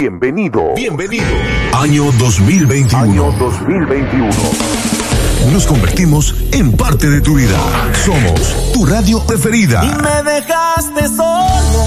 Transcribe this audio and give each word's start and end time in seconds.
Bienvenido. 0.00 0.74
Bienvenido. 0.74 1.24
Año 1.74 2.10
2021. 2.18 2.98
Año 2.98 3.32
2021. 3.38 4.30
Nos 5.52 5.66
convertimos 5.66 6.34
en 6.52 6.72
parte 6.72 7.08
de 7.08 7.20
tu 7.20 7.34
vida. 7.34 7.58
Somos 8.04 8.72
tu 8.72 8.84
radio 8.86 9.24
preferida. 9.26 9.84
Y 9.84 9.88
me 10.02 10.22
dejaste 10.30 11.08
solo. 11.08 11.86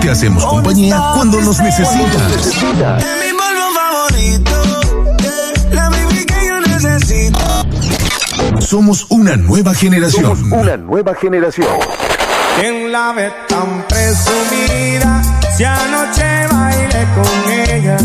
Te 0.00 0.10
hacemos 0.10 0.44
compañía 0.44 1.00
cuando 1.14 1.40
nos 1.40 1.58
necesitas. 1.60 2.32
mi 2.32 3.32
polvo 3.32 3.72
favorito. 3.74 4.50
La 5.72 5.88
baby 5.88 6.24
que 6.24 6.46
yo 6.46 6.60
necesito. 6.60 7.38
Somos 8.60 9.06
una 9.10 9.36
nueva 9.36 9.74
generación. 9.74 10.36
Somos 10.36 10.60
una 10.64 10.76
nueva 10.76 11.14
generación. 11.14 11.68
En 12.62 12.90
la 12.90 13.12
ve 13.12 13.30
tan 13.48 13.86
presumida, 13.86 15.22
si 15.56 15.64
anoche 15.64 16.46
bailé 16.52 17.06
con 17.14 17.52
ella. 17.52 17.96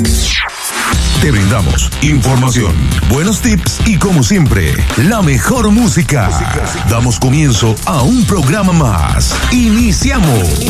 Te 1.22 1.32
brindamos 1.32 1.90
información, 2.02 2.74
buenos 3.10 3.42
tips 3.42 3.82
y 3.86 3.98
como 3.98 4.24
siempre, 4.24 4.74
la 4.98 5.22
mejor 5.22 5.70
música. 5.70 6.30
Damos 6.90 7.20
comienzo 7.20 7.76
a 7.86 8.04
un 8.04 8.26
programa 8.26 8.72
más. 8.72 9.36
Iniciamos. 9.52 10.62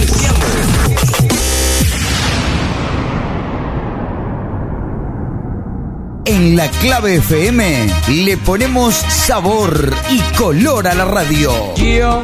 En 6.25 6.55
la 6.55 6.67
clave 6.69 7.17
FM 7.17 7.87
le 8.09 8.37
ponemos 8.37 8.95
sabor 8.95 9.93
y 10.09 10.19
color 10.35 10.87
a 10.87 10.95
la 10.95 11.05
radio. 11.05 11.75
Yo 11.75 12.23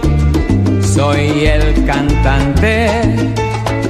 soy 0.81 1.45
el 1.45 1.85
cantante. 1.85 3.46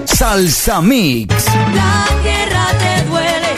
Salsa 0.08 0.82
Mix. 0.82 1.46
La 1.76 2.06
tierra 2.24 2.66
te 2.80 3.04
duele, 3.08 3.54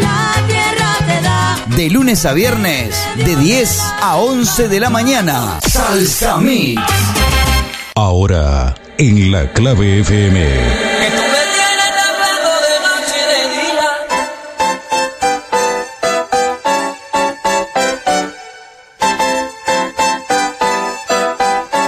la 0.00 0.46
tierra 0.48 0.96
te 1.06 1.22
da. 1.22 1.76
De 1.76 1.90
lunes 1.90 2.24
a 2.26 2.32
viernes, 2.32 2.96
de 3.16 3.36
10 3.36 3.78
a 4.00 4.16
11 4.16 4.68
de 4.68 4.80
la 4.80 4.90
mañana. 4.90 5.60
Salsa 5.68 6.38
Mix. 6.38 6.80
Ahora, 7.94 8.74
en 8.98 9.30
la 9.30 9.52
clave 9.52 10.00
FM. 10.00 10.48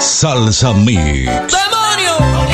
Salsa 0.00 0.72
Mix. 0.72 1.26
¡Demonio! 1.26 2.53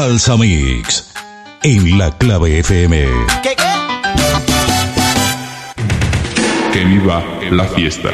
Salsa 0.00 0.34
Mix. 0.38 1.12
En 1.62 1.98
la 1.98 2.10
clave 2.16 2.60
FM. 2.60 3.04
¿Qué 3.42 3.50
qué? 3.54 3.72
Que 6.72 6.84
viva 6.86 7.22
la 7.50 7.64
fiesta. 7.64 8.08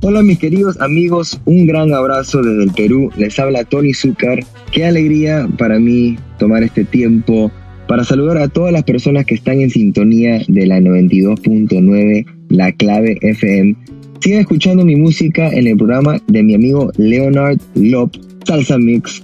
Hola 0.00 0.22
mis 0.22 0.40
queridos 0.40 0.80
amigos, 0.80 1.40
un 1.44 1.66
gran 1.68 1.94
abrazo 1.94 2.42
desde 2.42 2.64
el 2.64 2.72
Perú. 2.72 3.12
Les 3.16 3.38
habla 3.38 3.62
Tony 3.62 3.94
Zúcar. 3.94 4.40
Qué 4.72 4.86
alegría 4.86 5.48
para 5.56 5.78
mí 5.78 6.18
tomar 6.40 6.64
este 6.64 6.84
tiempo 6.84 7.52
para 7.88 8.04
saludar 8.04 8.38
a 8.38 8.48
todas 8.48 8.72
las 8.72 8.84
personas 8.84 9.26
que 9.26 9.34
están 9.34 9.60
en 9.60 9.70
sintonía 9.70 10.42
de 10.48 10.66
la 10.66 10.78
92.9 10.80 12.26
La 12.48 12.72
Clave 12.72 13.18
FM. 13.20 13.76
Sigan 14.20 14.40
escuchando 14.40 14.84
mi 14.84 14.96
música 14.96 15.48
en 15.48 15.66
el 15.66 15.76
programa 15.76 16.18
de 16.26 16.42
mi 16.42 16.54
amigo 16.54 16.90
Leonard 16.96 17.58
Lop, 17.74 18.14
Salsa 18.46 18.78
Mix. 18.78 19.22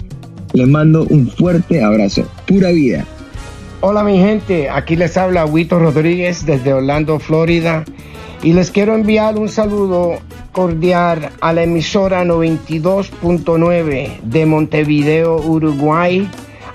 Les 0.53 0.69
mando 0.69 1.07
un 1.09 1.29
fuerte 1.29 1.83
abrazo. 1.83 2.29
Pura 2.47 2.71
vida. 2.71 3.07
Hola 3.83 4.05
mi 4.05 4.19
gente, 4.19 4.69
aquí 4.69 4.95
les 4.95 5.17
habla 5.17 5.47
Huito 5.47 5.79
Rodríguez 5.79 6.45
desde 6.45 6.75
Orlando, 6.75 7.19
Florida 7.19 7.85
y 8.43 8.53
les 8.53 8.71
quiero 8.71 8.95
enviar 8.95 9.39
un 9.39 9.49
saludo 9.49 10.19
cordial 10.53 11.31
a 11.41 11.53
la 11.53 11.63
emisora 11.63 12.25
92.9 12.25 14.21
de 14.23 14.47
Montevideo, 14.47 15.37
Uruguay, 15.37 16.29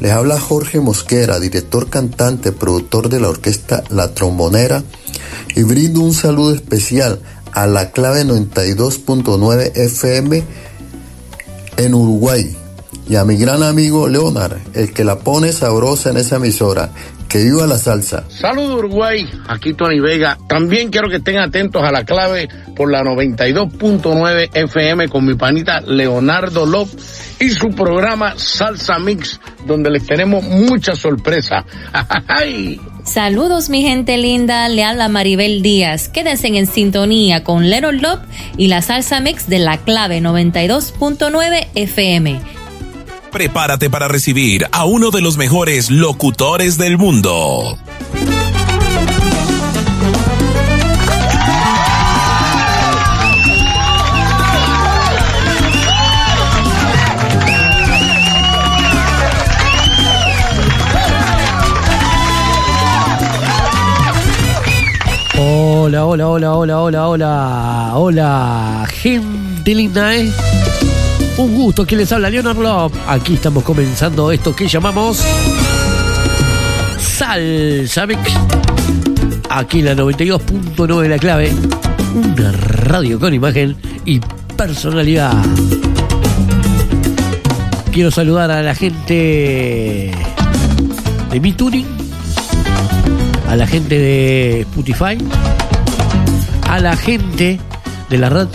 les 0.00 0.12
habla 0.12 0.38
Jorge 0.38 0.80
Mosquera, 0.80 1.40
director, 1.40 1.90
cantante, 1.90 2.52
productor 2.52 3.08
de 3.08 3.20
la 3.20 3.28
orquesta 3.28 3.82
La 3.90 4.14
Trombonera, 4.14 4.84
y 5.54 5.62
brindo 5.62 6.00
un 6.00 6.14
saludo 6.14 6.54
especial 6.54 7.20
a 7.52 7.66
la 7.66 7.90
clave 7.90 8.24
92.9 8.24 9.72
FM 9.74 10.44
en 11.76 11.94
Uruguay 11.94 12.56
y 13.08 13.16
a 13.16 13.24
mi 13.24 13.36
gran 13.36 13.62
amigo 13.62 14.08
Leonard, 14.08 14.58
el 14.74 14.92
que 14.92 15.04
la 15.04 15.18
pone 15.20 15.52
sabrosa 15.52 16.10
en 16.10 16.18
esa 16.18 16.36
emisora. 16.36 16.92
Que 17.28 17.44
viva 17.44 17.66
la 17.66 17.76
salsa. 17.76 18.24
Saludos 18.28 18.78
Uruguay, 18.78 19.28
aquí 19.48 19.74
Tony 19.74 20.00
Vega. 20.00 20.38
También 20.48 20.90
quiero 20.90 21.08
que 21.08 21.16
estén 21.16 21.38
atentos 21.38 21.82
a 21.82 21.92
la 21.92 22.04
clave 22.04 22.48
por 22.74 22.90
la 22.90 23.02
92.9 23.02 24.50
FM 24.54 25.08
con 25.08 25.26
mi 25.26 25.34
panita 25.34 25.80
Leonardo 25.80 26.64
López 26.64 27.36
y 27.40 27.50
su 27.50 27.68
programa 27.70 28.34
Salsa 28.36 28.98
Mix, 28.98 29.40
donde 29.66 29.90
les 29.90 30.06
tenemos 30.06 30.42
muchas 30.42 30.98
sorpresas. 30.98 31.64
¡Ay! 32.28 32.80
Saludos 33.04 33.70
mi 33.70 33.82
gente 33.82 34.18
linda, 34.18 34.68
le 34.68 34.84
habla 34.84 35.08
Maribel 35.08 35.62
Díaz. 35.62 36.08
Quédense 36.08 36.48
en 36.48 36.66
sintonía 36.66 37.42
con 37.42 37.70
Lero 37.70 37.90
Love 37.90 38.20
y 38.58 38.68
la 38.68 38.82
salsa 38.82 39.20
mix 39.20 39.48
de 39.48 39.58
la 39.58 39.78
clave 39.78 40.20
92.9 40.20 41.68
FM. 41.74 42.57
Prepárate 43.30 43.90
para 43.90 44.08
recibir 44.08 44.66
a 44.72 44.84
uno 44.84 45.10
de 45.10 45.20
los 45.20 45.36
mejores 45.36 45.90
locutores 45.90 46.78
del 46.78 46.96
mundo. 46.96 47.78
Hola, 65.40 66.04
hola, 66.04 66.28
hola, 66.28 66.56
hola, 66.56 66.80
hola, 66.80 67.08
hola, 67.08 67.90
hola, 67.94 68.86
gente 68.90 69.74
linda, 69.74 70.16
¿eh? 70.16 70.32
Un 71.38 71.54
gusto 71.54 71.86
que 71.86 71.94
les 71.94 72.10
habla 72.10 72.28
Leonard 72.28 72.58
Love. 72.58 72.92
Aquí 73.06 73.34
estamos 73.34 73.62
comenzando 73.62 74.32
esto 74.32 74.56
que 74.56 74.66
llamamos 74.66 75.24
Salsa 76.98 78.06
Mix. 78.08 78.20
Aquí 79.48 79.78
en 79.78 79.84
la 79.84 79.94
92.9 79.94 81.06
La 81.06 81.18
Clave. 81.18 81.52
Una 82.12 82.50
radio 82.50 83.20
con 83.20 83.32
imagen 83.32 83.76
y 84.04 84.18
personalidad. 84.56 85.32
Quiero 87.92 88.10
saludar 88.10 88.50
a 88.50 88.60
la 88.60 88.74
gente 88.74 90.10
de 91.30 91.40
Mi 91.40 91.52
Tuning, 91.52 91.86
a 93.48 93.54
la 93.54 93.66
gente 93.68 93.96
de 93.96 94.60
Spotify, 94.62 95.16
a 96.68 96.80
la 96.80 96.96
gente 96.96 97.60
de 98.10 98.18
la 98.18 98.28
red 98.28 98.48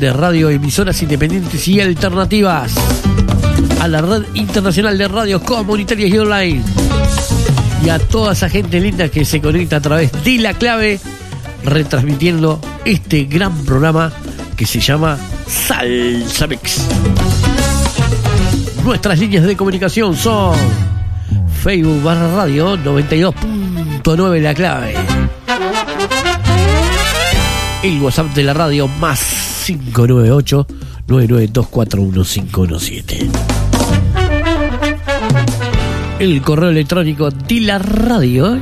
de 0.00 0.12
radioemisoras 0.14 1.02
independientes 1.02 1.68
y 1.68 1.78
alternativas, 1.78 2.72
a 3.80 3.86
la 3.86 4.00
red 4.00 4.22
internacional 4.32 4.96
de 4.96 5.06
radios 5.08 5.42
comunitarias 5.42 6.10
y 6.10 6.18
online, 6.18 6.62
y 7.84 7.88
a 7.90 7.98
toda 7.98 8.32
esa 8.32 8.48
gente 8.48 8.80
linda 8.80 9.10
que 9.10 9.26
se 9.26 9.42
conecta 9.42 9.76
a 9.76 9.80
través 9.80 10.10
de 10.24 10.38
la 10.38 10.54
clave, 10.54 10.98
retransmitiendo 11.64 12.60
este 12.86 13.24
gran 13.24 13.54
programa 13.64 14.10
que 14.56 14.64
se 14.64 14.80
llama 14.80 15.18
Salsa 15.46 16.46
Mix. 16.46 16.80
Nuestras 18.82 19.18
líneas 19.18 19.44
de 19.44 19.54
comunicación 19.54 20.16
son 20.16 20.56
Facebook 21.62 22.02
barra 22.02 22.34
radio 22.36 22.78
92.9 22.78 24.40
la 24.40 24.54
clave. 24.54 24.94
El 27.82 28.00
WhatsApp 28.00 28.28
de 28.28 28.44
la 28.44 28.54
radio 28.54 28.88
más 28.88 29.49
598 29.60 30.66
992411517. 31.06 33.28
El 36.18 36.42
correo 36.42 36.70
electrónico 36.70 37.30
de 37.30 37.60
la 37.60 37.78
radio. 37.78 38.58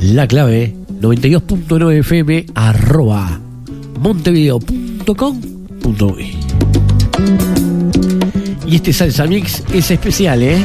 La 0.00 0.26
clave 0.26 0.74
92.9 1.00 2.02
fm 2.02 2.44
arroba 2.54 3.40
montevideo.com.uy 4.00 6.36
Y 8.66 8.76
este 8.76 8.92
salsa 8.92 9.26
mix 9.26 9.62
es 9.72 9.90
especial, 9.90 10.42
¿eh? 10.42 10.62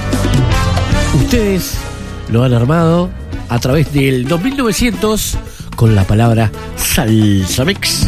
Ustedes 1.16 1.78
lo 2.32 2.44
han 2.44 2.54
armado 2.54 3.10
a 3.50 3.60
través 3.60 3.92
del 3.94 4.28
2900 4.28 5.38
con 5.80 5.96
la 5.96 6.04
palabra 6.04 6.52
salsa 6.76 7.64
mix. 7.64 8.06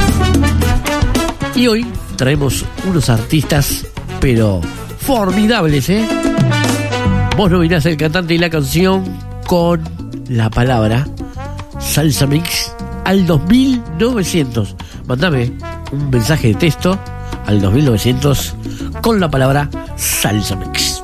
Y 1.56 1.68
hoy 1.68 1.88
traemos 2.18 2.66
unos 2.86 3.10
artistas, 3.10 3.86
pero 4.20 4.60
formidables, 5.00 5.90
¿eh? 5.90 6.06
Vos 7.38 7.50
nominás 7.50 7.86
el 7.86 7.96
cantante 7.96 8.34
y 8.34 8.40
la 8.40 8.50
canción 8.50 9.06
con 9.48 9.82
la 10.28 10.50
palabra 10.50 11.08
salsa 11.80 12.28
mix 12.28 12.74
al 13.06 13.26
2900. 13.26 14.76
Mándame 15.08 15.54
un 15.94 16.10
mensaje 16.10 16.50
de 16.50 16.56
texto 16.56 17.00
al 17.46 17.62
2900 17.62 18.54
con 19.02 19.22
la 19.22 19.32
palabra 19.32 19.70
salsa 19.96 20.58
mix. 20.58 21.02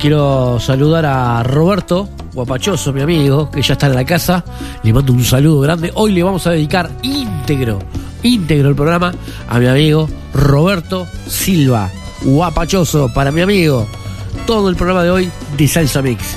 Quiero 0.00 0.58
saludar 0.58 1.06
a 1.06 1.44
Roberto 1.44 2.08
Guapachoso, 2.38 2.92
mi 2.92 3.00
amigo, 3.00 3.50
que 3.50 3.60
ya 3.60 3.72
está 3.72 3.88
en 3.88 3.96
la 3.96 4.04
casa. 4.04 4.44
Le 4.84 4.92
mando 4.92 5.12
un 5.12 5.24
saludo 5.24 5.58
grande. 5.58 5.90
Hoy 5.96 6.12
le 6.12 6.22
vamos 6.22 6.46
a 6.46 6.52
dedicar 6.52 6.88
íntegro, 7.02 7.80
íntegro 8.22 8.68
el 8.68 8.76
programa 8.76 9.12
a 9.48 9.58
mi 9.58 9.66
amigo 9.66 10.08
Roberto 10.32 11.08
Silva. 11.26 11.90
Guapachoso 12.22 13.12
para 13.12 13.32
mi 13.32 13.40
amigo. 13.40 13.88
Todo 14.46 14.68
el 14.68 14.76
programa 14.76 15.02
de 15.02 15.10
hoy 15.10 15.30
de 15.56 15.66
Salsa 15.66 16.00
Mix. 16.00 16.36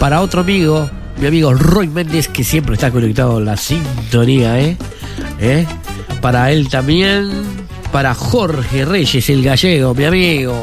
Para 0.00 0.22
otro 0.22 0.40
amigo, 0.40 0.88
mi 1.20 1.26
amigo 1.26 1.52
Roy 1.52 1.88
Méndez, 1.88 2.28
que 2.28 2.42
siempre 2.42 2.72
está 2.72 2.90
conectado 2.90 3.36
a 3.36 3.40
la 3.40 3.58
sintonía, 3.58 4.58
¿eh? 4.58 4.78
¿Eh? 5.38 5.66
Para 6.22 6.50
él 6.52 6.70
también. 6.70 7.30
Para 7.92 8.14
Jorge 8.14 8.86
Reyes, 8.86 9.28
el 9.28 9.42
gallego, 9.42 9.94
mi 9.94 10.06
amigo. 10.06 10.54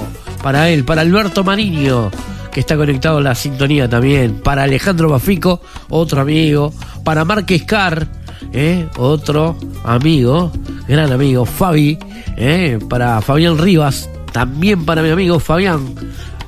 Para 0.42 0.72
él, 0.72 0.86
para 0.86 1.02
Alberto 1.02 1.44
Mariño, 1.44 2.10
que 2.54 2.60
está 2.60 2.78
conectado 2.78 3.18
a 3.18 3.22
la 3.22 3.36
sintonía 3.36 3.90
también. 3.90 4.36
Para 4.36 4.64
Alejandro 4.64 5.10
Bafico, 5.10 5.60
otro 5.90 6.22
amigo. 6.22 6.72
Para 7.04 7.26
Márquez 7.26 7.64
Car, 7.64 8.08
¿eh? 8.54 8.88
otro 8.98 9.58
amigo, 9.84 10.52
gran 10.88 11.12
amigo. 11.12 11.46
Fabi, 11.46 11.98
¿eh? 12.38 12.80
para 12.88 13.22
Fabián 13.22 13.58
Rivas, 13.58 14.10
también 14.32 14.86
para 14.86 15.02
mi 15.02 15.10
amigo 15.10 15.40
Fabián. 15.40 15.96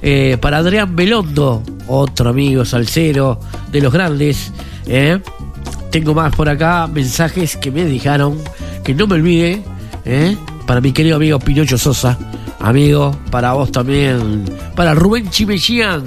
Eh, 0.02 0.38
para 0.40 0.60
Adrián 0.60 0.96
Belondo, 0.96 1.64
otro 1.88 2.30
amigo 2.30 2.64
salsero 2.64 3.40
de 3.72 3.82
los 3.82 3.92
grandes. 3.92 4.54
Tengo 5.90 6.14
más 6.14 6.36
por 6.36 6.48
acá 6.48 6.88
mensajes 6.88 7.58
que 7.58 7.72
me 7.72 7.86
dejaron 7.86 8.38
que 8.84 8.94
no 8.94 9.08
me 9.08 9.16
olvide. 9.16 9.64
Para 10.68 10.82
mi 10.82 10.92
querido 10.92 11.16
amigo 11.16 11.40
Pinocho 11.40 11.78
Sosa, 11.78 12.18
amigo, 12.66 13.16
para 13.32 13.54
vos 13.54 13.72
también. 13.72 14.44
Para 14.76 14.94
Rubén 14.94 15.30
Chimellán, 15.30 16.04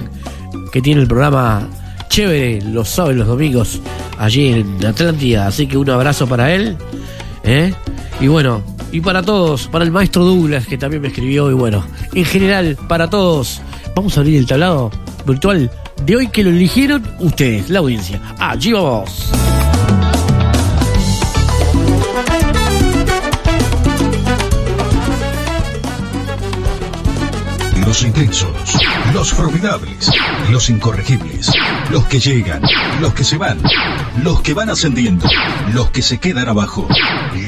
que 0.72 0.82
tiene 0.82 1.00
el 1.00 1.06
programa 1.06 1.68
chévere 2.08 2.60
los 2.62 2.88
sábados 2.88 3.16
los 3.16 3.28
domingos 3.28 3.80
allí 4.18 4.48
en 4.48 4.84
Atlántida. 4.84 5.46
Así 5.46 5.66
que 5.66 5.76
un 5.76 5.88
abrazo 5.88 6.26
para 6.26 6.52
él. 6.52 6.76
¿eh? 7.44 7.72
Y 8.20 8.26
bueno, 8.26 8.62
y 8.90 9.00
para 9.00 9.22
todos, 9.22 9.68
para 9.68 9.84
el 9.84 9.92
maestro 9.92 10.24
Douglas, 10.24 10.66
que 10.66 10.76
también 10.76 11.02
me 11.02 11.08
escribió. 11.08 11.50
Y 11.50 11.54
bueno, 11.54 11.84
en 12.12 12.24
general, 12.24 12.76
para 12.88 13.08
todos. 13.08 13.62
Vamos 13.94 14.16
a 14.16 14.20
abrir 14.20 14.38
el 14.38 14.46
tablado 14.46 14.90
virtual 15.26 15.70
de 16.04 16.16
hoy 16.16 16.28
que 16.28 16.44
lo 16.44 16.50
eligieron 16.50 17.02
ustedes, 17.18 17.68
la 17.70 17.80
audiencia. 17.80 18.20
Allí 18.38 18.72
vamos. 18.72 19.30
Los 27.88 28.02
intensos, 28.02 28.52
los 29.14 29.32
formidables, 29.32 30.10
los 30.50 30.68
incorregibles, 30.68 31.50
los 31.90 32.04
que 32.04 32.20
llegan, 32.20 32.60
los 33.00 33.14
que 33.14 33.24
se 33.24 33.38
van, 33.38 33.62
los 34.22 34.42
que 34.42 34.52
van 34.52 34.68
ascendiendo, 34.68 35.26
los 35.72 35.88
que 35.88 36.02
se 36.02 36.18
quedan 36.18 36.50
abajo, 36.50 36.86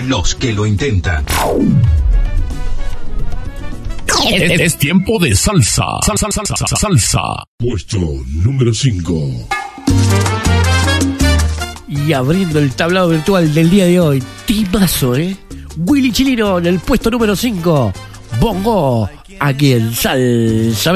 los 0.07 0.35
que 0.35 0.55
lo 0.55 0.65
intentan. 0.65 1.27
Es, 4.33 4.61
es 4.61 4.79
tiempo 4.79 5.19
de 5.19 5.35
salsa. 5.37 5.85
Salsa, 6.07 6.29
salsa, 6.31 6.57
salsa, 6.57 6.77
salsa. 6.77 7.21
Puesto 7.59 7.99
número 8.27 8.73
5. 8.73 9.47
Y 11.87 12.15
abriendo 12.15 12.61
el 12.61 12.73
tablado 12.73 13.11
virtual 13.11 13.53
del 13.53 13.69
día 13.69 13.85
de 13.85 14.01
hoy, 14.01 14.23
timazo, 14.47 15.17
¿eh? 15.17 15.37
Willy 15.77 16.11
Chilino 16.11 16.57
en 16.57 16.65
el 16.65 16.79
puesto 16.81 17.11
número 17.11 17.37
5. 17.37 17.93
Bongo, 18.41 19.11
aquí 19.41 19.73
en 19.73 19.95
Salsa. 19.95 20.93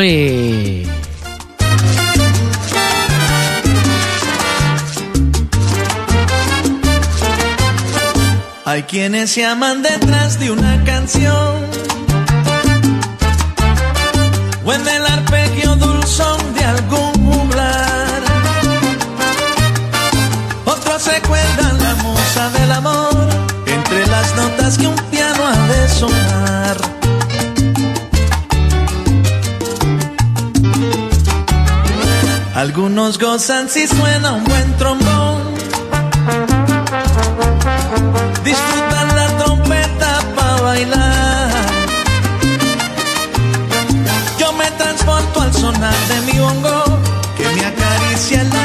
Hay 8.66 8.82
quienes 8.84 9.30
se 9.30 9.44
aman 9.44 9.82
detrás 9.82 10.38
de 10.38 10.50
una 10.50 10.82
canción 10.84 11.64
o 14.64 14.72
en 14.72 14.88
el 14.88 15.06
arpegio 15.06 15.76
dulzón 15.76 16.54
de 16.54 16.64
algún 16.64 17.12
juglar. 17.24 18.22
Otros 20.64 21.02
se 21.02 21.20
cuelgan 21.22 21.82
la 21.82 21.94
musa 21.96 22.50
del 22.50 22.72
amor 22.72 23.28
entre 23.66 24.06
las 24.06 24.34
notas 24.36 24.78
que 24.78 24.86
un 24.86 24.96
piano 25.10 25.46
ha 25.46 25.68
de 25.68 25.88
sonar. 25.88 26.93
Algunos 32.54 33.18
gozan 33.18 33.68
si 33.68 33.86
suena 33.88 34.32
un 34.32 34.44
buen 34.44 34.76
trombón. 34.76 35.54
Disfrutan 38.44 39.16
la 39.16 39.26
trompeta 39.38 40.20
para 40.36 40.60
bailar. 40.62 41.50
Yo 44.38 44.52
me 44.52 44.70
transporto 44.70 45.40
al 45.40 45.52
sonar 45.52 45.94
de 46.08 46.32
mi 46.32 46.38
bongo 46.38 46.84
que 47.36 47.48
me 47.48 47.66
acaricia 47.66 48.44
la 48.44 48.63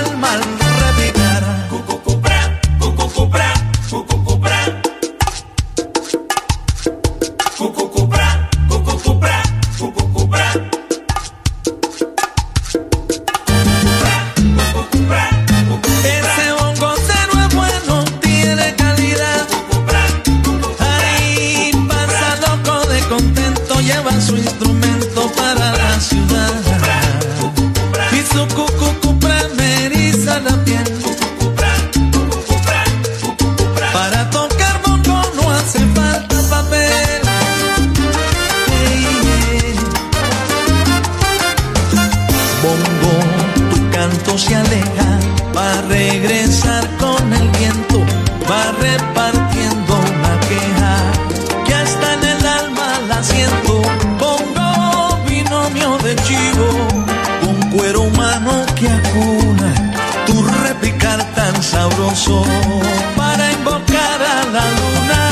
para 63.16 63.52
invocar 63.52 64.20
a 64.20 64.44
la 64.52 64.66
luna. 64.80 65.32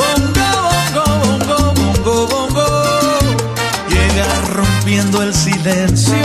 Bongo, 0.00 0.48
bongo, 0.66 1.04
bongo, 1.24 1.74
bongo, 1.74 2.26
bongo. 2.26 2.68
Llega 3.88 4.26
rompiendo 4.52 5.22
el 5.22 5.32
silencio. 5.32 6.19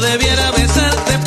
debiera 0.00 0.50
besarte. 0.52 1.18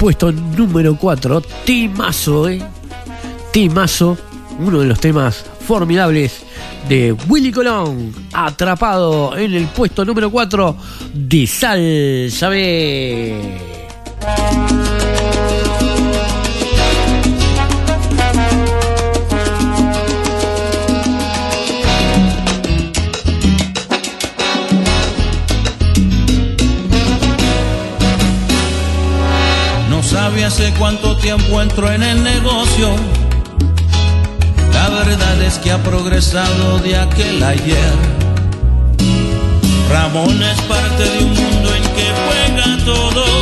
puesto 0.00 0.32
número 0.32 0.96
4, 0.96 1.42
Timazo, 1.66 2.48
¿eh? 2.48 2.62
Timazo, 3.52 4.16
uno 4.58 4.80
de 4.80 4.86
los 4.86 4.98
temas 4.98 5.44
formidables 5.66 6.40
de 6.88 7.14
Willy 7.28 7.52
Colón, 7.52 8.10
atrapado 8.32 9.36
en 9.36 9.52
el 9.52 9.66
puesto 9.66 10.02
número 10.02 10.30
4 10.30 10.76
de 11.12 11.46
Sal. 11.46 12.30
tiempo 31.20 31.60
entro 31.60 31.90
en 31.92 32.02
el 32.02 32.22
negocio. 32.22 32.94
La 34.72 34.88
verdad 34.88 35.42
es 35.42 35.58
que 35.58 35.70
ha 35.70 35.82
progresado 35.82 36.78
de 36.78 36.96
aquel 36.96 37.42
ayer. 37.42 37.94
Ramón 39.90 40.42
es 40.42 40.60
parte 40.62 41.02
de 41.02 41.18
un 41.24 41.34
mundo 41.34 41.74
en 41.74 41.82
que 41.82 42.06
juega 42.24 42.84
todo 42.84 43.39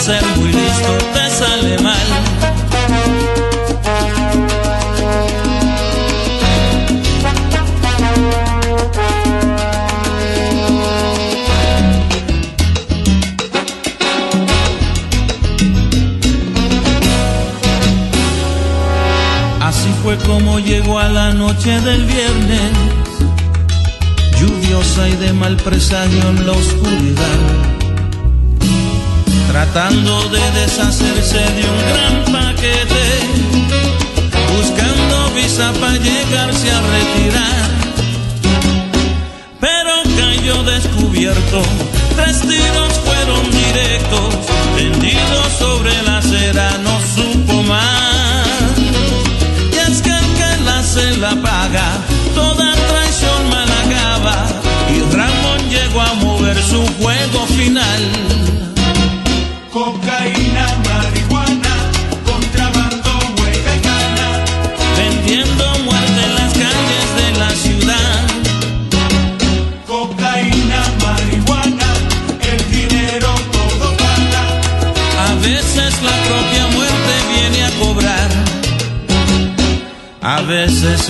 ser 0.00 0.24
muy 0.36 0.50
listo. 0.50 1.09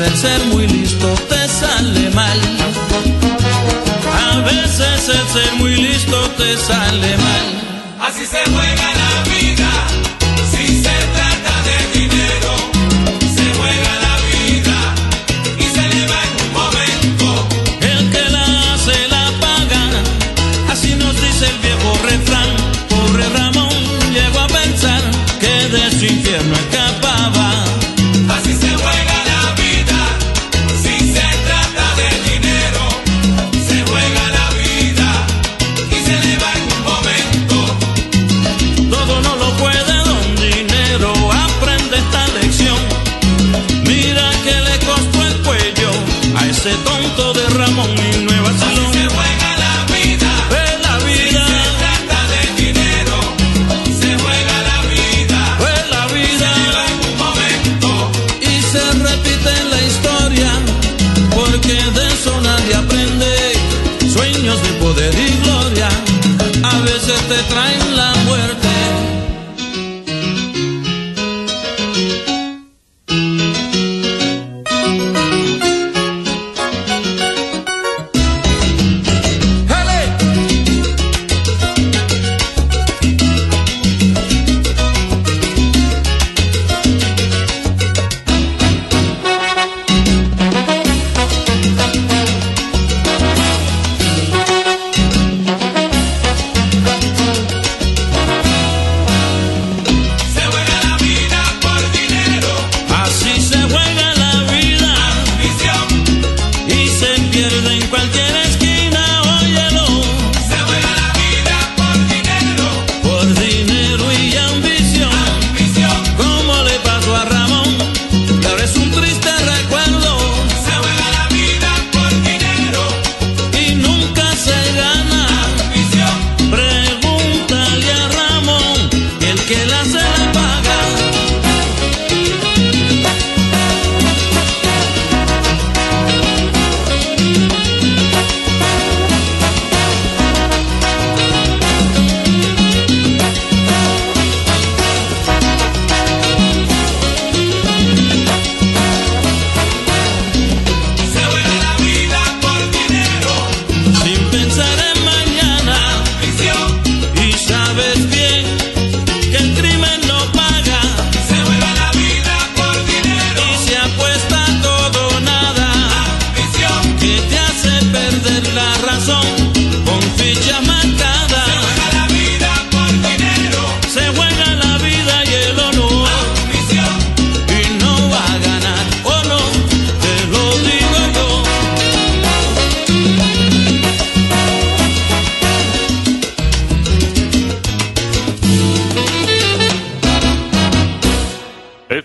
veces 0.01 0.21
ser 0.21 0.45
muy 0.47 0.67
listo 0.67 1.09
te 1.29 1.49
sale 1.49 2.11
mal. 2.11 2.41
A 4.33 4.41
veces 4.41 5.09
el 5.09 5.29
ser 5.29 5.53
muy 5.59 5.77
listo 5.77 6.17
te 6.39 6.57
sale 6.57 7.17
mal. 7.19 8.09
Así 8.09 8.25
se 8.25 8.39
juega 8.51 8.95
la 9.03 9.23
vida. 9.31 10.20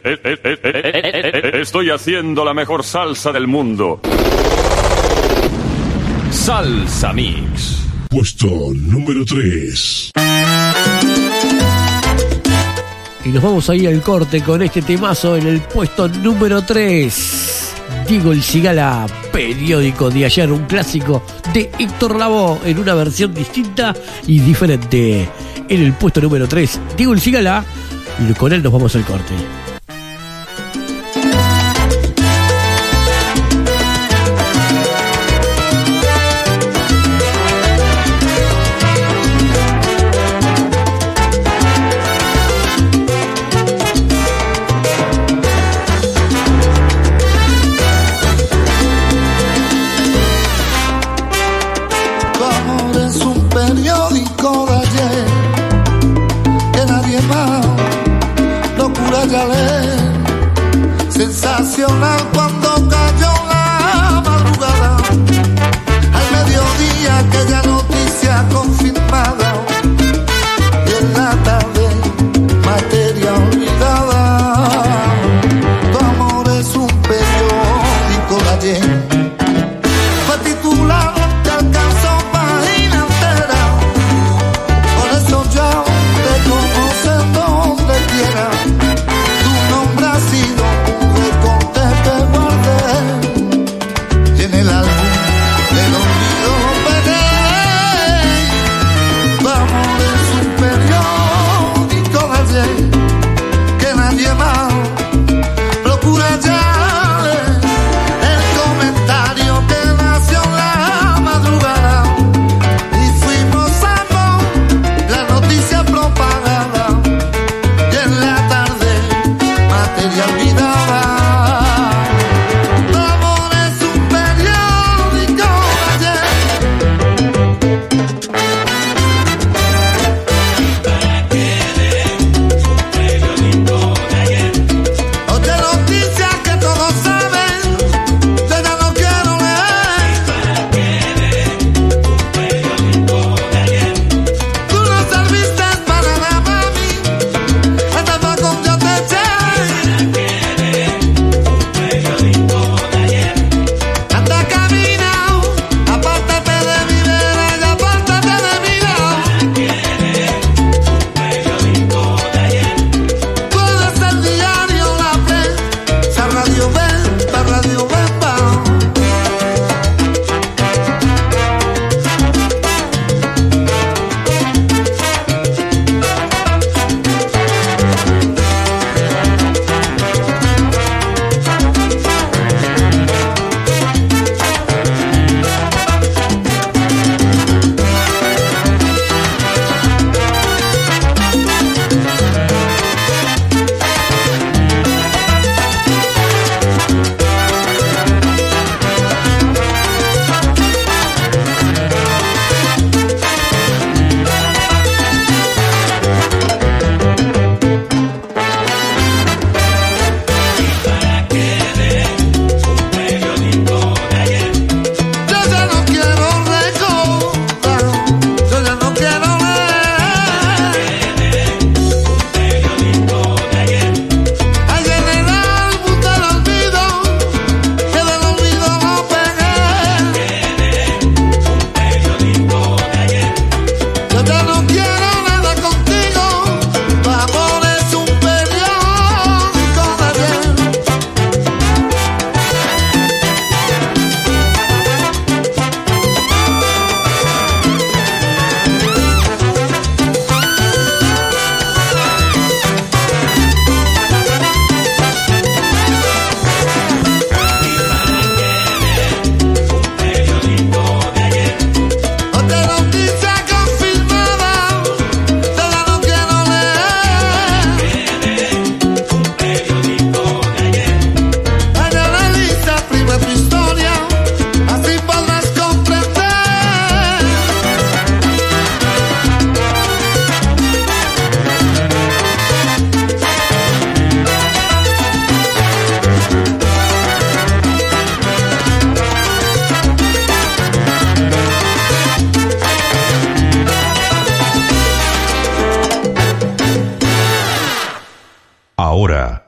Eh, 0.07 0.19
eh, 0.23 0.59
eh, 0.61 1.51
estoy 1.61 1.89
haciendo 1.89 2.45
la 2.45 2.53
mejor 2.53 2.83
salsa 2.83 3.31
del 3.31 3.47
mundo. 3.47 4.01
Salsa 6.29 7.11
Mix. 7.11 7.87
Puesto 8.07 8.45
número 8.75 9.25
3. 9.25 10.11
Y 13.25 13.29
nos 13.29 13.41
vamos 13.41 13.67
ahí 13.71 13.87
al 13.87 13.99
corte 14.03 14.43
con 14.43 14.61
este 14.61 14.83
temazo 14.83 15.37
en 15.37 15.47
el 15.47 15.61
puesto 15.61 16.07
número 16.07 16.63
3. 16.63 17.73
Diego 18.07 18.31
El 18.31 18.43
Cigala, 18.43 19.07
periódico 19.31 20.11
de 20.11 20.25
ayer, 20.25 20.51
un 20.51 20.65
clásico 20.65 21.23
de 21.51 21.71
Héctor 21.79 22.15
Lavoe 22.15 22.59
en 22.63 22.77
una 22.77 22.93
versión 22.93 23.33
distinta 23.33 23.95
y 24.27 24.39
diferente. 24.39 25.27
En 25.67 25.81
el 25.81 25.93
puesto 25.93 26.21
número 26.21 26.47
3, 26.47 26.79
Diego 26.95 27.13
El 27.13 27.19
Cigala, 27.19 27.65
y 28.19 28.31
con 28.33 28.53
él 28.53 28.61
nos 28.61 28.71
vamos 28.71 28.95
al 28.95 29.03
corte. 29.03 29.64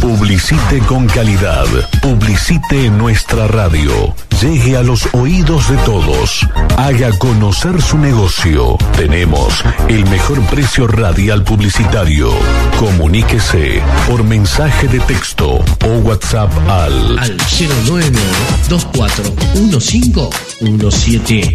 Publicite 0.00 0.80
con 0.86 1.06
calidad. 1.06 1.66
Publicite 2.02 2.86
en 2.86 2.98
nuestra 2.98 3.46
radio. 3.46 4.14
Llegue 4.40 4.76
a 4.76 4.82
los 4.82 5.08
oídos 5.12 5.68
de 5.68 5.76
todos. 5.78 6.46
Haga 6.76 7.10
conocer 7.18 7.80
su 7.82 7.98
negocio. 7.98 8.76
Tenemos 8.96 9.64
el 9.88 10.04
mejor 10.06 10.40
precio 10.46 10.86
radial 10.86 11.42
publicitario. 11.44 12.30
Comuníquese 12.78 13.82
por 14.06 14.22
mensaje 14.24 14.88
de 14.88 15.00
texto 15.00 15.62
o 15.84 15.88
WhatsApp 16.04 16.50
al, 16.68 17.18
al 17.18 17.36
099 17.36 18.22
241517. 18.68 21.54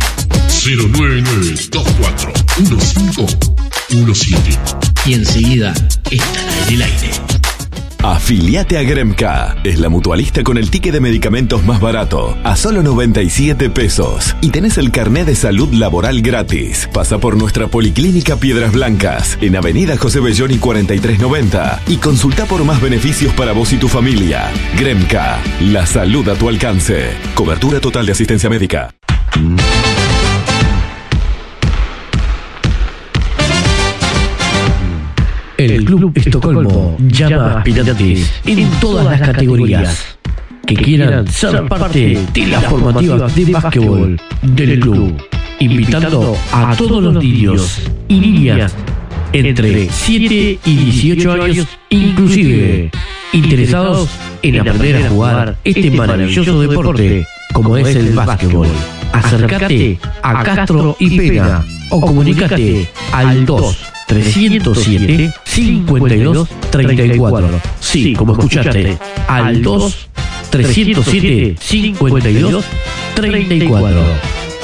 241517. 2.69 4.59
Y 5.05 5.13
enseguida 5.13 5.73
estará 6.09 6.67
en 6.67 6.73
el 6.73 6.81
aire. 6.81 7.11
Afiliate 8.03 8.77
a 8.77 8.83
Gremca. 8.83 9.55
Es 9.63 9.79
la 9.79 9.87
mutualista 9.87 10.43
con 10.43 10.57
el 10.57 10.69
ticket 10.69 10.91
de 10.91 10.99
medicamentos 10.99 11.63
más 11.63 11.79
barato. 11.79 12.37
A 12.43 12.57
solo 12.57 12.83
97 12.83 13.69
pesos. 13.69 14.35
Y 14.41 14.49
tenés 14.49 14.77
el 14.77 14.91
carnet 14.91 15.25
de 15.25 15.35
salud 15.35 15.73
laboral 15.73 16.21
gratis. 16.21 16.89
Pasa 16.91 17.17
por 17.17 17.37
nuestra 17.37 17.67
policlínica 17.67 18.35
Piedras 18.35 18.73
Blancas. 18.73 19.37
En 19.39 19.55
Avenida 19.55 19.95
José 19.95 20.19
Belloni 20.19 20.57
4390. 20.57 21.81
Y 21.87 21.95
consulta 21.95 22.45
por 22.45 22.65
más 22.65 22.81
beneficios 22.81 23.33
para 23.35 23.53
vos 23.53 23.71
y 23.71 23.77
tu 23.77 23.87
familia. 23.87 24.51
Gremca. 24.77 25.39
La 25.61 25.85
salud 25.85 26.27
a 26.27 26.35
tu 26.35 26.49
alcance. 26.49 27.11
Cobertura 27.35 27.79
total 27.79 28.05
de 28.05 28.11
asistencia 28.11 28.49
médica. 28.49 28.89
El 35.63 35.85
Club 35.85 36.11
Estocolmo 36.13 36.97
llama 36.99 37.53
a 37.53 37.57
aspirantes 37.59 38.33
en 38.45 38.69
todas 38.81 39.05
las 39.05 39.21
categorías. 39.21 40.17
que 40.65 40.75
quieran 40.75 41.25
ser 41.27 41.65
parte 41.67 42.19
de 42.33 42.47
la 42.47 42.59
formativa 42.61 43.27
de 43.29 43.45
básquetbol 43.45 44.21
del 44.41 44.79
club, 44.79 45.13
invitando 45.59 46.35
a 46.51 46.75
todos 46.75 47.01
los 47.01 47.23
niños 47.23 47.81
y 48.09 48.19
niñas 48.19 48.75
entre 49.31 49.89
7 49.89 50.59
y 50.65 50.75
18 50.75 51.31
años, 51.31 51.67
inclusive 51.89 52.91
interesados 53.31 54.09
en 54.41 54.59
aprender 54.59 55.05
a 55.05 55.09
jugar 55.09 55.57
este 55.63 55.91
maravilloso 55.91 56.59
deporte 56.61 57.25
como 57.53 57.77
es 57.77 57.95
el 57.95 58.11
básquetbol. 58.11 58.67
Acércate 59.13 59.97
a 60.21 60.43
Castro 60.43 60.97
y 60.99 61.17
Pena 61.17 61.63
o 61.89 62.01
comunícate 62.01 62.89
al 63.13 63.45
2 63.45 63.77
307 64.07 65.33
52 65.53 66.49
34. 66.71 67.61
Sí, 67.79 68.13
como 68.13 68.33
escuchaste, 68.33 68.97
al 69.27 69.61
2 69.61 70.07
307 70.49 71.55
52 71.59 72.65
34. 73.15 74.01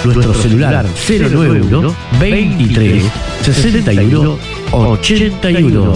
Nuestro 0.05 0.33
celular 0.33 0.85
091 1.07 1.95
23 2.19 3.03
61 3.43 4.37
81. 4.71 5.93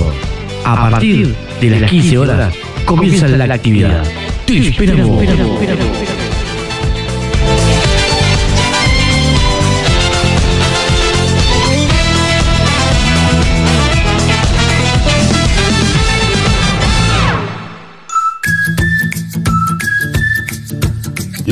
A 0.66 0.90
partir 0.92 1.36
de 1.60 1.70
las 1.72 1.90
15 1.90 2.18
horas 2.20 2.54
comienza 2.86 3.28
la 3.28 3.52
actividad. 3.54 4.04
Te 4.46 4.68
esperamos. 4.68 5.24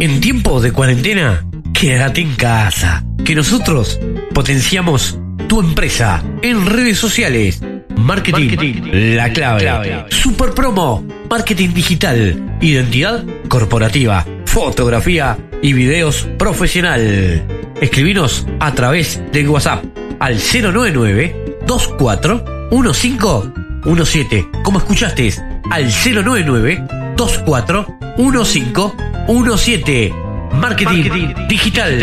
En 0.00 0.20
tiempos 0.20 0.62
de 0.62 0.70
cuarentena, 0.70 1.44
quédate 1.74 2.20
en 2.20 2.36
casa. 2.36 3.04
Que 3.24 3.34
nosotros 3.34 3.98
potenciamos 4.32 5.18
tu 5.48 5.58
empresa 5.58 6.22
en 6.40 6.66
redes 6.66 6.98
sociales. 6.98 7.60
Marketing, 7.96 8.82
la, 9.16 9.32
clave. 9.32 10.04
Super 10.10 10.50
promo, 10.52 11.04
marketing 11.28 11.70
digital, 11.74 12.58
identidad 12.60 13.24
corporativa, 13.48 14.24
fotografía 14.44 15.36
y 15.62 15.72
videos 15.72 16.28
profesional. 16.38 17.42
Escribinos 17.80 18.46
a 18.60 18.72
través 18.74 19.20
de 19.32 19.48
WhatsApp 19.48 19.84
al 20.20 20.36
099 20.36 21.58
24 21.66 22.70
1517. 22.70 24.48
Como 24.62 24.78
escuchaste, 24.78 25.34
al 25.72 25.88
099 25.88 26.86
24 27.16 27.97
1517. 28.18 30.12
Marketing, 30.50 31.32
digital, 31.48 31.98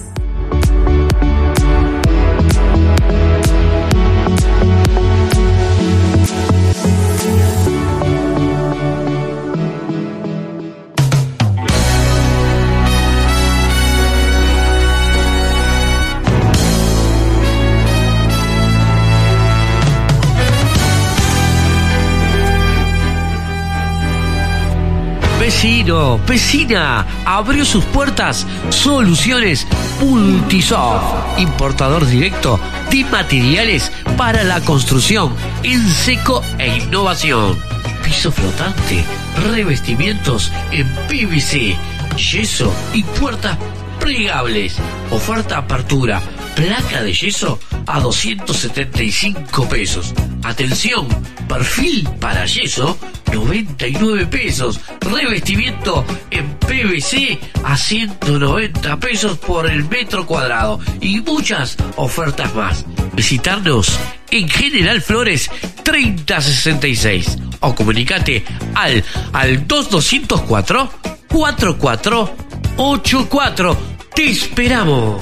Vecino, 25.62 26.18
vecina, 26.26 27.06
abrió 27.24 27.64
sus 27.66 27.86
puertas 27.86 28.48
Soluciones 28.72 29.68
Multisoft, 30.00 31.40
importador 31.40 32.08
directo 32.08 32.60
de 32.90 33.06
materiales 33.06 33.92
para 34.18 34.44
la 34.44 34.60
construcción 34.62 35.36
en 35.62 35.88
seco 35.88 36.42
e 36.58 36.78
innovación. 36.78 37.60
Piso 38.04 38.32
flotante, 38.32 39.06
revestimientos 39.52 40.52
en 40.72 40.88
PVC, 41.08 41.76
yeso 42.18 42.74
y 42.96 43.04
puertas 43.04 43.56
plegables. 44.00 44.78
Oferta 45.12 45.60
apertura, 45.60 46.24
placa 46.56 47.04
de 47.04 47.14
yeso 47.14 47.60
a 47.86 48.00
275 48.00 49.70
pesos. 49.70 50.12
Atención, 50.42 51.08
perfil 51.48 52.10
para 52.20 52.48
yeso 52.48 52.98
99 53.34 54.28
pesos. 54.28 54.80
Revestimiento 55.00 56.06
en 56.30 56.56
PVC 56.56 57.40
a 57.64 57.78
190 57.78 59.00
pesos 59.00 59.38
por 59.38 59.70
el 59.70 59.88
metro 59.88 60.26
cuadrado. 60.26 60.82
Y 61.00 61.22
muchas 61.22 61.78
ofertas 61.96 62.54
más. 62.56 62.86
Visitarnos 63.14 63.98
en 64.30 64.50
General 64.50 65.02
Flores 65.02 65.50
3066 65.84 67.38
o 67.62 67.74
comunicate 67.76 68.44
al, 68.76 69.04
al 69.34 69.68
2204 69.68 70.92
4484. 71.28 73.78
Te 74.14 74.30
esperamos. 74.30 75.22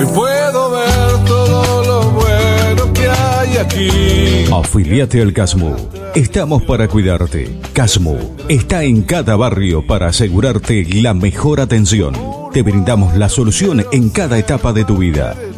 Hoy 0.00 0.06
puedo 0.14 0.70
ver 0.70 1.24
todo 1.26 1.84
lo 1.84 2.10
bueno 2.12 2.90
que 2.94 3.06
hay 3.06 3.56
aquí. 3.58 4.50
Afiliate 4.50 5.20
al 5.20 5.34
CASMU. 5.34 5.76
Estamos 6.14 6.62
para 6.62 6.88
cuidarte. 6.88 7.60
CASMU 7.74 8.16
está 8.48 8.82
en 8.82 9.02
cada 9.02 9.36
barrio 9.36 9.86
para 9.86 10.06
asegurarte 10.06 10.86
la 11.02 11.12
mejor 11.12 11.60
atención. 11.60 12.14
Te 12.50 12.62
brindamos 12.62 13.14
la 13.18 13.28
solución 13.28 13.84
en 13.92 14.08
cada 14.08 14.38
etapa 14.38 14.72
de 14.72 14.86
tu 14.86 14.96
vida. 14.96 15.36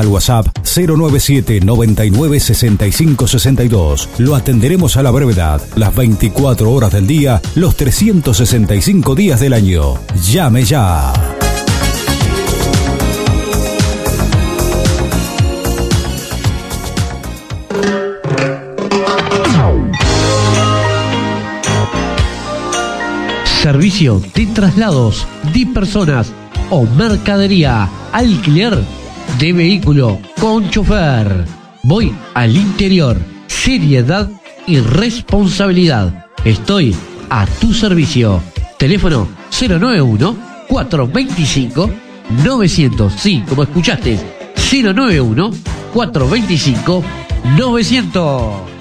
al 0.00 0.08
WhatsApp 0.08 0.46
097 0.64 1.60
99 1.60 2.40
65 2.40 3.26
62. 3.26 4.08
Lo 4.18 4.34
atenderemos 4.34 4.96
a 4.96 5.02
la 5.02 5.10
brevedad, 5.10 5.60
las 5.76 5.94
24 5.94 6.70
horas 6.70 6.92
del 6.92 7.06
día, 7.06 7.40
los 7.54 7.76
365 7.76 9.14
días 9.14 9.40
del 9.40 9.52
año. 9.52 9.94
Llame 10.30 10.64
ya. 10.64 11.12
Servicio 23.62 24.20
de 24.34 24.46
traslados 24.46 25.26
de 25.54 25.66
personas 25.66 26.32
o 26.70 26.84
mercadería. 26.84 27.88
Alquiler 28.12 29.01
de 29.38 29.52
vehículo 29.52 30.18
con 30.40 30.68
chofer. 30.70 31.44
Voy 31.82 32.14
al 32.34 32.56
interior. 32.56 33.16
Seriedad 33.46 34.30
y 34.66 34.78
responsabilidad. 34.80 36.26
Estoy 36.44 36.94
a 37.30 37.46
tu 37.46 37.72
servicio. 37.72 38.42
Teléfono 38.78 39.28
091 39.50 40.36
425 40.68 41.90
900. 42.44 43.12
Sí, 43.12 43.42
como 43.48 43.62
escuchaste. 43.62 44.18
091 44.72 45.50
425 45.92 47.04
900. 47.58 48.71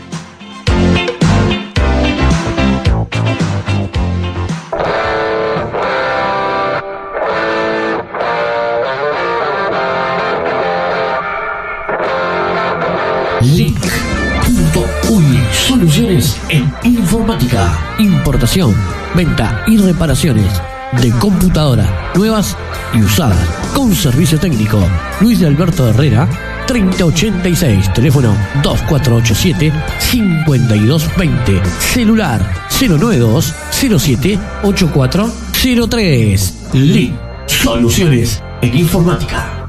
Link.uy 13.44 15.26
Soluciones 15.52 16.38
en 16.50 16.72
informática, 16.84 17.96
importación, 17.98 18.76
venta 19.16 19.64
y 19.68 19.78
reparaciones 19.78 20.62
de 21.02 21.10
computadora 21.12 22.12
nuevas 22.16 22.56
y 22.94 23.02
usadas 23.02 23.48
con 23.74 23.96
servicio 23.96 24.40
técnico. 24.40 24.80
Luis 25.22 25.40
de 25.40 25.48
Alberto 25.48 25.90
Herrera 25.90 26.30
3086, 26.68 27.94
teléfono 27.94 28.36
2487 28.62 29.74
5220, 30.00 31.62
celular 31.80 32.68
092 32.70 33.56
07 33.72 34.40
8403. 34.64 36.54
Link 36.74 37.14
Soluciones 37.48 38.42
en 38.62 38.78
informática. 38.78 39.61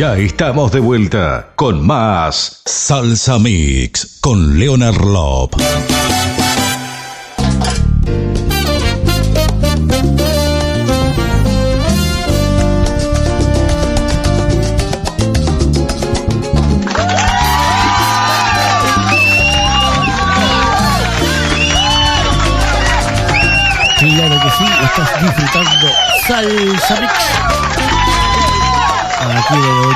Ya 0.00 0.16
estamos 0.16 0.72
de 0.72 0.80
vuelta 0.80 1.50
con 1.56 1.86
más 1.86 2.62
Salsa 2.64 3.38
Mix 3.38 4.16
con 4.22 4.58
Leonard 4.58 4.96
Lop. 5.04 5.56
Claro 23.98 24.40
que 24.40 24.50
sí, 24.50 24.64
estás 24.82 25.22
disfrutando 25.22 25.88
Salsa 26.26 27.00
Mix. 27.02 27.49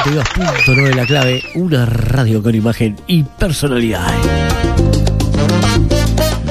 Aquí 0.05 0.12
en 0.12 0.19
el 0.19 0.25
92.9 0.25 0.95
La 0.97 1.07
Clave, 1.07 1.43
una 1.55 1.87
radio 1.87 2.43
con 2.43 2.55
imagen 2.55 2.95
y 3.07 3.23
personalidad. 3.23 4.12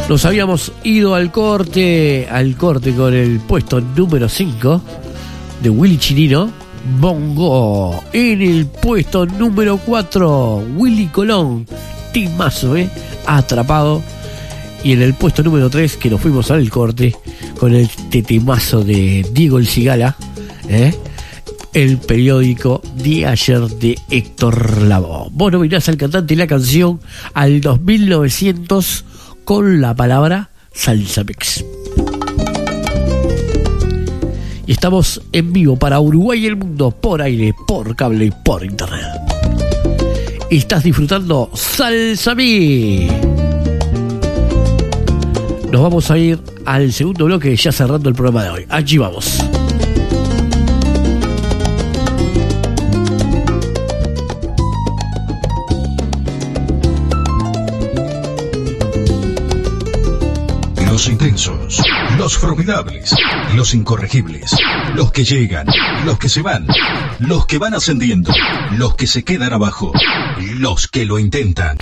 Nos 0.09 0.25
habíamos 0.25 0.71
ido 0.83 1.13
al 1.13 1.31
corte, 1.31 2.27
al 2.31 2.57
corte 2.57 2.95
con 2.95 3.13
el 3.13 3.39
puesto 3.41 3.79
número 3.79 4.27
5 4.27 4.81
de 5.61 5.69
Willy 5.69 5.99
Chinino, 5.99 6.49
Bongo. 6.99 8.03
En 8.11 8.41
el 8.41 8.65
puesto 8.65 9.27
número 9.27 9.77
4, 9.77 10.63
Willy 10.75 11.05
Colón, 11.09 11.67
Timazo, 12.11 12.75
¿eh? 12.75 12.89
Atrapado. 13.27 14.01
Y 14.83 14.93
en 14.93 15.03
el 15.03 15.13
puesto 15.13 15.43
número 15.43 15.69
3, 15.69 15.97
que 15.97 16.09
nos 16.09 16.19
fuimos 16.19 16.49
al 16.49 16.67
corte, 16.71 17.15
con 17.59 17.75
el 17.75 17.87
tetemazo 18.09 18.83
de 18.83 19.23
Diego 19.31 19.59
El 19.59 19.67
Cigala, 19.67 20.15
¿eh? 20.67 20.91
El 21.73 21.97
periódico 21.97 22.81
de 22.95 23.25
ayer 23.25 23.61
de 23.61 23.97
Héctor 24.09 24.83
Lavoe. 24.83 25.29
Vos 25.31 25.51
nominás 25.51 25.89
al 25.89 25.97
cantante 25.97 26.33
y 26.33 26.37
la 26.37 26.47
canción 26.47 26.99
al 27.33 27.61
2900 27.61 29.05
con 29.43 29.81
la 29.81 29.95
palabra 29.95 30.49
Salsa 30.71 31.23
Mix. 31.23 31.65
Y 34.65 34.71
estamos 34.71 35.21
en 35.31 35.51
vivo 35.51 35.75
para 35.75 35.99
Uruguay 35.99 36.43
y 36.43 36.45
el 36.45 36.55
mundo 36.55 36.91
por 36.91 37.21
aire, 37.21 37.53
por 37.67 37.95
cable 37.95 38.25
y 38.25 38.31
por 38.31 38.63
internet. 38.63 39.19
Estás 40.49 40.83
disfrutando 40.83 41.49
Salsa 41.53 42.35
Mix. 42.35 43.11
Nos 45.71 45.81
vamos 45.81 46.11
a 46.11 46.17
ir 46.19 46.39
al 46.65 46.93
segundo 46.93 47.25
bloque 47.25 47.55
ya 47.55 47.71
cerrando 47.71 48.09
el 48.09 48.15
programa 48.15 48.43
de 48.43 48.49
hoy. 48.51 48.65
Allí 48.69 48.99
vamos. 48.99 49.43
Los 62.23 62.37
formidables, 62.37 63.13
los 63.53 63.73
incorregibles, 63.73 64.55
los 64.95 65.11
que 65.11 65.25
llegan, 65.25 65.67
los 66.05 66.17
que 66.17 66.29
se 66.29 66.41
van, 66.41 66.65
los 67.19 67.45
que 67.45 67.57
van 67.57 67.73
ascendiendo, 67.73 68.31
los 68.77 68.95
que 68.95 69.07
se 69.07 69.25
quedan 69.25 69.51
abajo, 69.51 69.91
los 70.57 70.87
que 70.87 71.03
lo 71.03 71.19
intentan. 71.19 71.77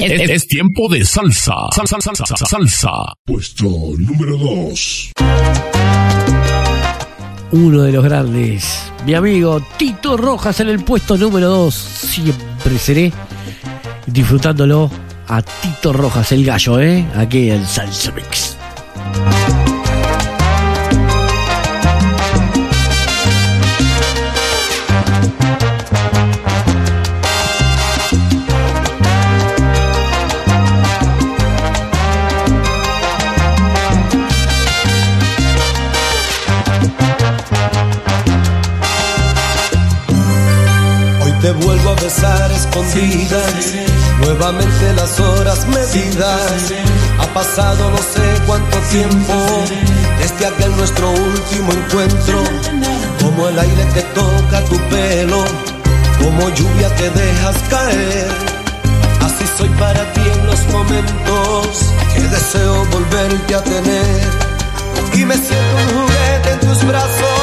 Es, 0.00 0.30
es 0.30 0.46
tiempo 0.46 0.88
de 0.88 1.04
salsa. 1.04 1.54
Salsa, 1.74 2.00
salsa, 2.00 2.24
salsa, 2.26 2.46
salsa. 2.46 2.90
Puesto 3.26 3.64
número 3.98 4.38
2. 4.38 5.12
Uno 7.50 7.82
de 7.82 7.90
los 7.90 8.04
grandes, 8.04 8.92
mi 9.04 9.14
amigo 9.14 9.60
Tito 9.78 10.16
Rojas 10.16 10.60
en 10.60 10.68
el 10.68 10.84
puesto 10.84 11.16
número 11.18 11.48
2. 11.48 11.74
Siempre 11.74 12.78
seré 12.78 13.12
disfrutándolo 14.06 14.88
a 15.32 15.40
Tito 15.40 15.94
Rojas, 15.94 16.30
el 16.32 16.44
gallo, 16.44 16.78
¿eh? 16.78 17.06
Aquí 17.16 17.50
en 17.50 17.66
Salsa 17.66 18.12
Mix. 18.12 18.56
escondidas 42.52 43.51
nuevamente 44.42 44.92
las 44.94 45.20
horas 45.20 45.66
medidas. 45.68 46.72
Ha 47.20 47.26
pasado 47.32 47.90
no 47.90 47.98
sé 47.98 48.42
cuánto 48.44 48.76
tiempo 48.90 49.34
desde 50.18 50.46
aquel 50.46 50.76
nuestro 50.76 51.10
último 51.10 51.72
encuentro. 51.72 52.42
Como 53.20 53.48
el 53.48 53.58
aire 53.58 53.86
que 53.94 54.02
toca 54.02 54.64
tu 54.64 54.76
pelo, 54.88 55.44
como 56.18 56.48
lluvia 56.50 56.92
que 56.96 57.10
dejas 57.10 57.56
caer. 57.70 58.28
Así 59.20 59.44
soy 59.56 59.68
para 59.78 60.12
ti 60.12 60.20
en 60.20 60.46
los 60.46 60.66
momentos 60.72 61.68
que 62.12 62.22
deseo 62.22 62.84
volverte 62.86 63.54
a 63.54 63.62
tener. 63.62 64.22
Y 65.14 65.24
me 65.24 65.34
siento 65.34 65.76
un 65.84 66.00
juguete 66.00 66.50
en 66.52 66.60
tus 66.60 66.84
brazos 66.84 67.41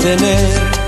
tener. 0.00 0.79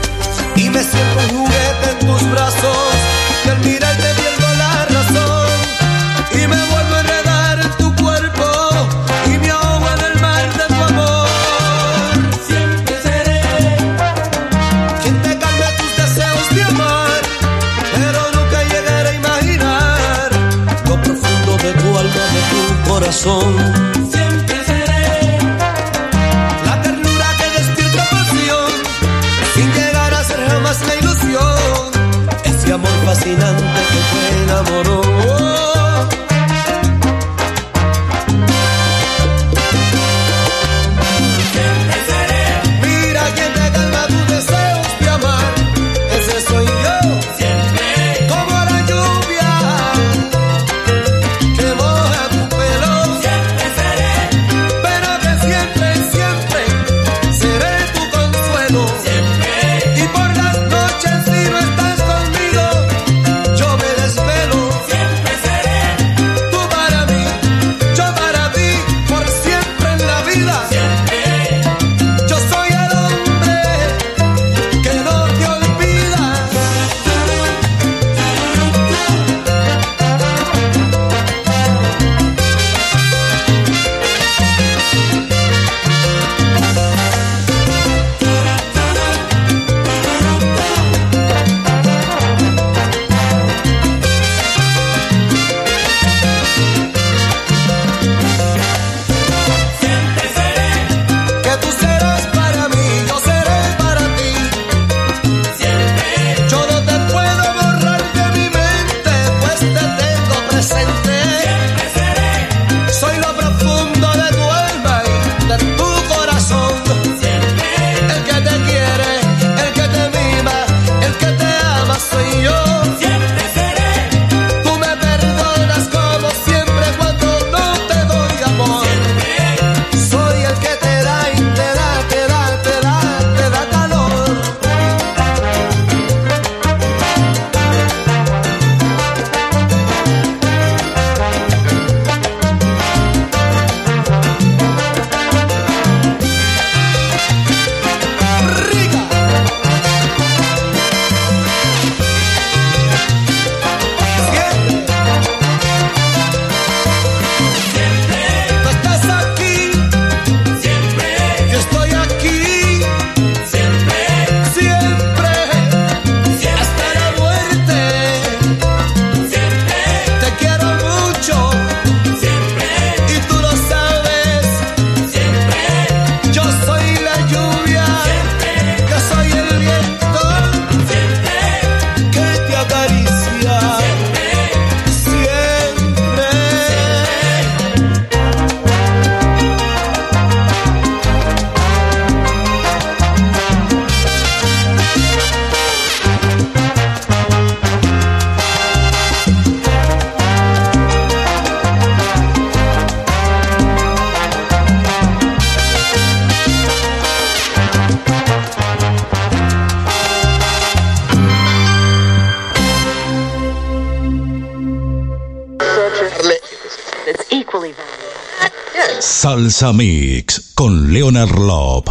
Salsa 219.33 219.73
Mix 219.73 220.53
con 220.55 220.93
Leonard 220.93 221.39
Lop. 221.39 221.89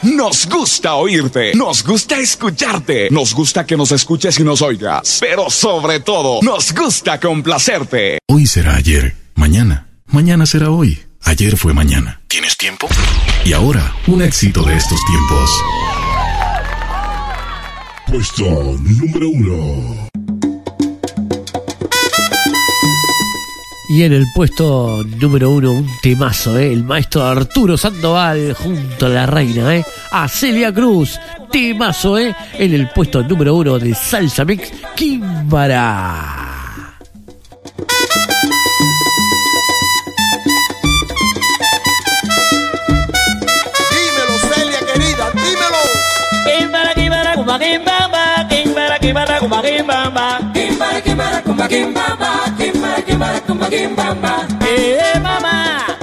Nos 0.00 0.48
gusta 0.48 0.94
oírte, 0.94 1.54
nos 1.54 1.84
gusta 1.84 2.18
escucharte, 2.18 3.10
nos 3.10 3.34
gusta 3.34 3.66
que 3.66 3.76
nos 3.76 3.92
escuches 3.92 4.40
y 4.40 4.44
nos 4.44 4.62
oigas, 4.62 5.18
pero 5.20 5.50
sobre 5.50 6.00
todo, 6.00 6.40
nos 6.40 6.72
gusta 6.72 7.20
complacerte. 7.20 8.16
Hoy 8.28 8.46
será 8.46 8.76
ayer, 8.76 9.14
mañana, 9.34 9.88
mañana 10.06 10.46
será 10.46 10.70
hoy, 10.70 11.02
ayer 11.24 11.58
fue 11.58 11.74
mañana. 11.74 12.22
¿Tienes 12.28 12.56
tiempo? 12.56 12.88
Y 13.44 13.52
ahora, 13.52 13.94
un 14.06 14.22
éxito 14.22 14.62
de 14.62 14.74
estos 14.74 14.98
tiempos. 15.04 15.50
Puesto 18.06 18.78
número 18.80 19.28
uno. 19.28 20.08
Y 23.90 24.02
en 24.02 24.12
el 24.12 24.26
puesto 24.34 25.02
número 25.02 25.50
uno, 25.50 25.72
un 25.72 25.88
temazo, 26.02 26.58
¿eh? 26.58 26.70
el 26.70 26.84
maestro 26.84 27.24
Arturo 27.24 27.78
Sandoval 27.78 28.52
junto 28.52 29.06
a 29.06 29.08
la 29.08 29.24
reina, 29.24 29.76
¿eh? 29.76 29.84
a 30.10 30.28
Celia 30.28 30.72
Cruz. 30.74 31.18
Temazo, 31.50 32.18
¿eh? 32.18 32.36
en 32.58 32.74
el 32.74 32.90
puesto 32.90 33.22
número 33.22 33.54
uno 33.54 33.78
de 33.78 33.94
Salsa 33.94 34.44
Mix, 34.44 34.70
Kimbara. 34.94 36.36
Dímelo, 43.90 44.38
Celia 44.52 44.80
querida, 44.92 45.30
dímelo. 45.32 45.78
Kimbara, 50.78 51.00
kimbara, 51.00 51.42
kumba, 51.42 51.66
kimbamba, 51.68 52.30
kimbara, 52.56 53.02
kimbara, 53.02 53.40
kumba, 53.40 53.66
kimbamba. 53.68 54.46
Hey, 54.62 55.18
mama. 55.18 55.97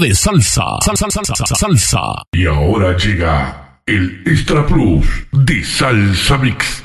de 0.00 0.14
salsa. 0.14 0.64
Salsa, 0.84 1.06
salsa, 1.10 1.34
salsa, 1.34 1.54
salsa. 1.54 2.00
Y 2.32 2.46
ahora 2.46 2.96
llega 2.96 3.80
el 3.86 4.22
Extra 4.26 4.66
Plus 4.66 5.06
de 5.32 5.62
Salsa 5.62 6.38
Mix. 6.38 6.82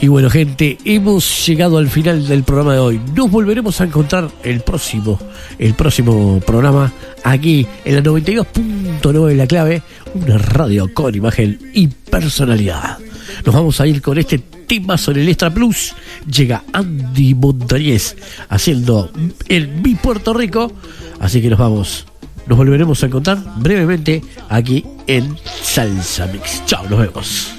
Y 0.00 0.06
bueno, 0.06 0.30
gente, 0.30 0.78
hemos 0.84 1.46
llegado 1.46 1.76
al 1.76 1.88
final 1.88 2.26
del 2.26 2.44
programa 2.44 2.72
de 2.72 2.78
hoy. 2.78 3.00
Nos 3.14 3.30
volveremos 3.30 3.80
a 3.80 3.84
encontrar 3.84 4.30
el 4.44 4.60
próximo, 4.60 5.18
el 5.58 5.74
próximo 5.74 6.40
programa 6.46 6.92
aquí 7.24 7.66
en 7.84 7.96
la 7.96 8.02
92.9 8.02 9.34
La 9.34 9.46
Clave, 9.48 9.82
una 10.14 10.38
radio 10.38 10.92
con 10.94 11.14
imagen 11.14 11.58
y 11.74 11.88
personalidad. 11.88 12.98
Nos 13.44 13.54
vamos 13.54 13.80
a 13.80 13.86
ir 13.86 14.02
con 14.02 14.18
este 14.18 14.38
tema 14.38 14.98
sobre 14.98 15.22
el 15.22 15.28
Extra 15.28 15.50
Plus. 15.50 15.94
Llega 16.26 16.64
Andy 16.72 17.34
Montañez 17.34 18.16
haciendo 18.48 19.10
el 19.48 19.68
Mi 19.68 19.94
Puerto 19.94 20.34
Rico. 20.34 20.72
Así 21.20 21.40
que 21.40 21.48
nos 21.48 21.58
vamos. 21.58 22.06
Nos 22.46 22.56
volveremos 22.56 23.02
a 23.02 23.06
encontrar 23.06 23.38
brevemente 23.58 24.22
aquí 24.48 24.84
en 25.06 25.36
Salsa 25.62 26.26
Mix. 26.26 26.64
Chao, 26.66 26.88
nos 26.88 26.98
vemos. 26.98 27.52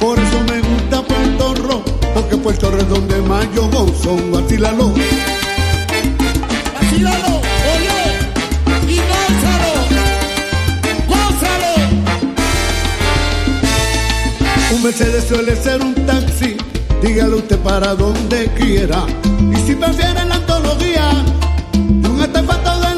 Por 0.00 0.18
eso 0.18 0.40
me 0.48 0.60
gusta 0.60 1.02
Puerto 1.02 1.54
porque 2.14 2.36
Puerto 2.36 2.70
Rico 2.70 2.82
es 2.82 2.88
donde 2.88 3.22
más 3.22 3.46
gozo. 3.54 4.16
Mercedes 14.86 15.24
suele 15.24 15.56
ser 15.56 15.82
un 15.82 15.92
taxi, 16.06 16.56
dígale 17.02 17.34
usted 17.34 17.58
para 17.58 17.96
donde 17.96 18.46
quiera. 18.56 19.04
Y 19.52 19.56
si 19.66 19.74
prefiere 19.74 20.24
la 20.24 20.36
antología, 20.36 21.24
un 22.08 22.20
artefacto 22.20 22.78
de 22.78 22.95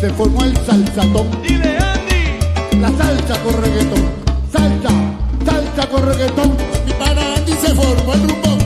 se 0.00 0.10
formó 0.10 0.42
el 0.44 0.54
salsatón. 0.66 1.30
Dile 1.42 1.78
Andy. 1.78 2.80
La 2.80 2.88
salsa 2.88 3.42
con 3.42 3.62
reggaetón. 3.62 4.04
Salsa, 4.52 4.90
salsa 5.44 5.88
con 5.88 6.06
reggaetón. 6.06 6.56
Mi 6.86 6.92
pana 6.92 7.34
Andy 7.36 7.52
se 7.52 7.74
formó 7.74 8.12
el 8.14 8.28
rumbo. 8.28 8.65